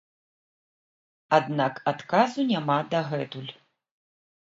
[1.39, 3.53] Аднак адказу няма дагэтуль.